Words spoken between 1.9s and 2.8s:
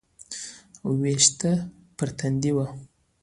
پر تندي وه.